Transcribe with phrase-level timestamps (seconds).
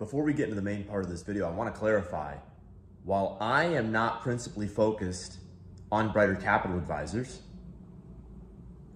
[0.00, 2.36] Before we get into the main part of this video, I wanna clarify,
[3.04, 5.36] while I am not principally focused
[5.92, 7.42] on Brighter Capital Advisors,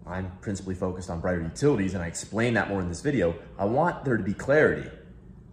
[0.06, 3.34] I'm principally focused on Brighter Utilities, and I explain that more in this video.
[3.58, 4.90] I want there to be clarity.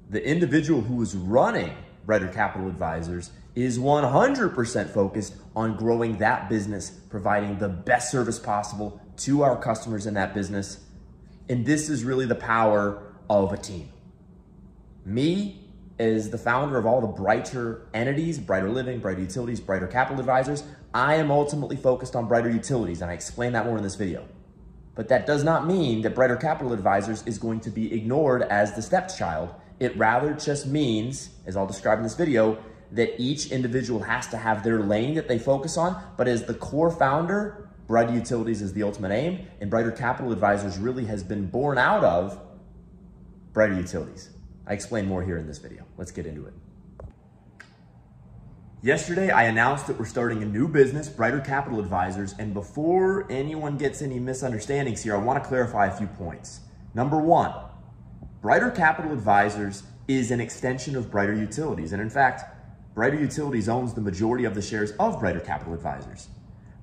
[0.09, 1.75] The individual who is running
[2.05, 9.01] Brighter Capital Advisors is 100% focused on growing that business, providing the best service possible
[9.17, 10.79] to our customers in that business.
[11.49, 13.89] And this is really the power of a team.
[15.05, 15.67] Me,
[15.99, 20.63] as the founder of all the Brighter entities, Brighter Living, Brighter Utilities, Brighter Capital Advisors,
[20.93, 24.25] I am ultimately focused on Brighter Utilities, and I explain that more in this video.
[24.93, 28.75] But that does not mean that Brighter Capital Advisors is going to be ignored as
[28.75, 29.53] the stepchild.
[29.79, 32.57] It rather just means, as I'll describe in this video,
[32.91, 36.01] that each individual has to have their lane that they focus on.
[36.17, 40.77] But as the core founder, Brighter Utilities is the ultimate aim, and Brighter Capital Advisors
[40.77, 42.39] really has been born out of
[43.53, 44.29] Brighter Utilities.
[44.67, 45.85] I explain more here in this video.
[45.97, 46.53] Let's get into it.
[48.83, 53.77] Yesterday, I announced that we're starting a new business, Brighter Capital Advisors, and before anyone
[53.77, 56.61] gets any misunderstandings here, I want to clarify a few points.
[56.95, 57.53] Number one,
[58.41, 62.43] Brighter Capital Advisors is an extension of Brighter Utilities, and in fact,
[62.95, 66.27] Brighter Utilities owns the majority of the shares of Brighter Capital Advisors.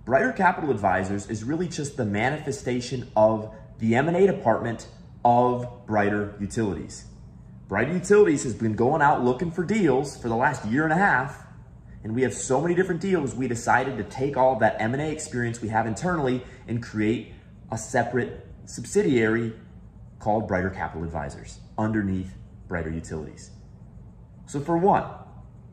[0.04, 4.86] Brighter Capital Advisors is really just the manifestation of the M&A department
[5.24, 7.06] of Brighter Utilities.
[7.68, 10.96] Brighter Utilities has been going out looking for deals for the last year and a
[10.96, 11.44] half,
[12.02, 15.60] and we have so many different deals, we decided to take all that M&A experience
[15.60, 17.34] we have internally and create
[17.70, 19.52] a separate subsidiary
[20.18, 22.32] called Brighter Capital Advisors underneath
[22.68, 23.50] Brighter Utilities.
[24.46, 25.04] So for one,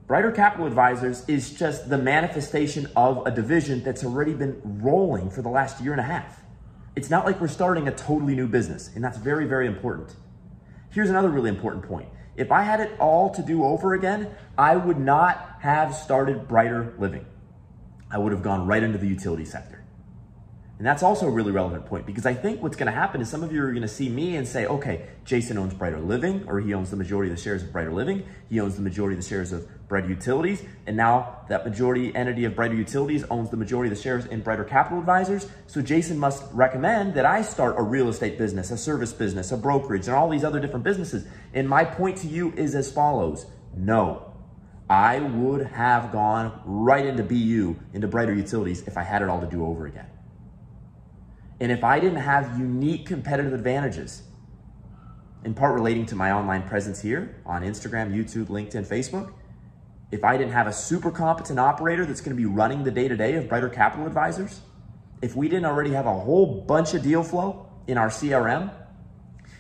[0.05, 5.41] Brighter Capital Advisors is just the manifestation of a division that's already been rolling for
[5.41, 6.41] the last year and a half.
[6.97, 10.13] It's not like we're starting a totally new business, and that's very, very important.
[10.95, 12.07] Here's another really important point.
[12.38, 16.93] If I had it all to do over again, I would not have started Brighter
[16.97, 17.25] Living.
[18.09, 19.84] I would have gone right into the utility sector.
[20.78, 23.30] And that's also a really relevant point because I think what's going to happen is
[23.30, 26.44] some of you are going to see me and say, okay, Jason owns Brighter Living,
[26.47, 28.25] or he owns the majority of the shares of Brighter Living.
[28.50, 30.64] He owns the majority of the shares of Brighter Utilities.
[30.85, 34.41] And now that majority entity of Brighter Utilities owns the majority of the shares in
[34.41, 35.47] Brighter Capital Advisors.
[35.68, 39.58] So Jason must recommend that I start a real estate business, a service business, a
[39.58, 41.25] brokerage, and all these other different businesses.
[41.53, 43.46] And my point to you is as follows.
[43.78, 44.34] No,
[44.90, 49.40] I would have gone right into BU, into Brighter Utilities, if I had it all
[49.40, 50.08] to do over again.
[51.59, 54.23] And if I didn't have unique competitive advantages,
[55.43, 59.31] in part relating to my online presence here on Instagram, YouTube, LinkedIn, Facebook,
[60.11, 63.07] if I didn't have a super competent operator that's going to be running the day
[63.07, 64.61] to day of Brighter Capital Advisors,
[65.21, 68.72] if we didn't already have a whole bunch of deal flow in our CRM,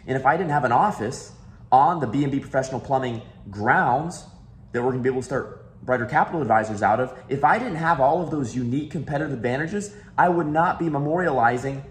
[0.07, 1.31] and if I didn't have an office
[1.71, 4.25] on the B&B Professional Plumbing grounds
[4.71, 7.75] that we're to be able to start Brighter Capital Advisors out of, if I didn't
[7.75, 11.83] have all of those unique competitive advantages, I would not be memorializing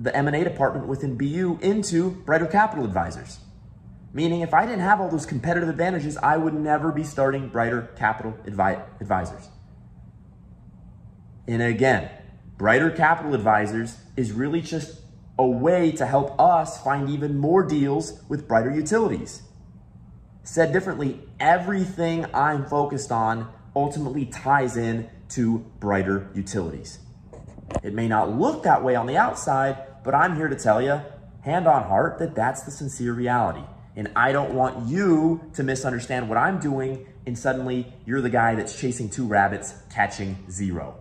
[0.00, 3.38] the M&A department within BU into Brighter Capital Advisors.
[4.12, 7.90] Meaning if I didn't have all those competitive advantages, I would never be starting Brighter
[7.96, 9.48] Capital Advi Advisors.
[11.46, 12.10] And again,
[12.56, 15.02] Brighter Capital Advisors is really just
[15.38, 19.42] a way to help us find even more deals with Brighter Utilities.
[20.46, 27.00] Said differently, everything I'm focused on ultimately ties in to brighter utilities.
[27.82, 31.00] It may not look that way on the outside, but I'm here to tell you,
[31.40, 33.64] hand on heart, that that's the sincere reality.
[33.96, 38.54] And I don't want you to misunderstand what I'm doing and suddenly you're the guy
[38.54, 40.94] that's chasing two rabbits, catching zero.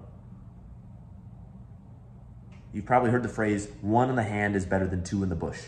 [2.74, 5.36] You've probably heard the phrase, one in the hand is better than two in the
[5.36, 5.62] bush.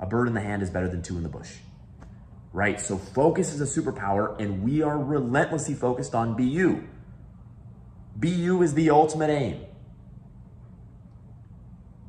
[0.00, 1.52] A bird in the hand is better than two in the bush
[2.52, 2.80] right?
[2.80, 6.82] So focus is a superpower and we are relentlessly focused on BU.
[8.16, 9.64] BU is the ultimate aim.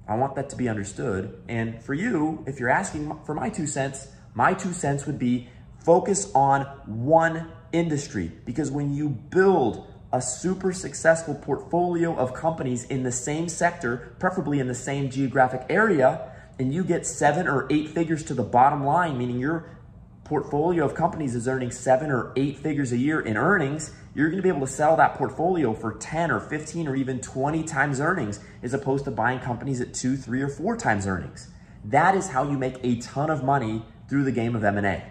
[0.08, 1.42] I want that to be understood.
[1.48, 5.48] And for you, if you're asking for my two cents, my two cents would be
[5.80, 13.04] focus on one industry because when you build a super successful portfolio of companies in
[13.04, 17.90] the same sector, preferably in the same geographic area, and you get seven or eight
[17.90, 19.72] figures to the bottom line, meaning you're
[20.24, 24.38] portfolio of companies is earning seven or eight figures a year in earnings, you're going
[24.38, 28.00] to be able to sell that portfolio for 10 or 15 or even 20 times
[28.00, 31.50] earnings as opposed to buying companies at two, three, or four times earnings.
[31.86, 35.04] That is how you make a ton of money through the game of M&A.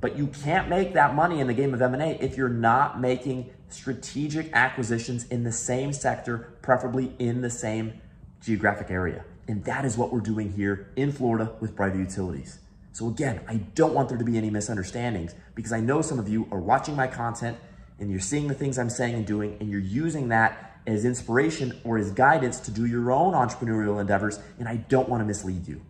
[0.00, 3.50] But you can't make that money in the game of M&A if you're not making
[3.68, 8.00] strategic acquisitions in the same sector, preferably in the same
[8.42, 9.24] geographic area.
[9.48, 12.58] And that is what we're doing here in Florida with Brighter Utilities.
[12.96, 16.30] So again, I don't want there to be any misunderstandings because I know some of
[16.30, 17.58] you are watching my content
[17.98, 21.78] and you're seeing the things I'm saying and doing and you're using that as inspiration
[21.84, 25.68] or as guidance to do your own entrepreneurial endeavors and I don't want to mislead
[25.68, 25.82] you.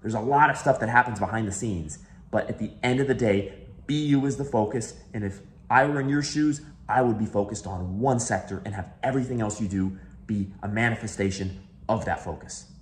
[0.00, 1.98] There's a lot of stuff that happens behind the scenes,
[2.30, 6.00] but at the end of the day, BU is the focus and if I were
[6.00, 9.68] in your shoes, I would be focused on one sector and have everything else you
[9.68, 12.72] do be a manifestation of that focus.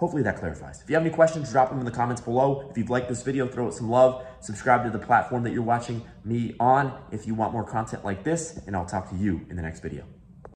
[0.00, 0.80] Hopefully that clarifies.
[0.82, 2.66] If you have any questions, drop them in the comments below.
[2.70, 4.24] If you've liked this video, throw it some love.
[4.40, 8.24] Subscribe to the platform that you're watching me on if you want more content like
[8.24, 10.04] this, and I'll talk to you in the next video.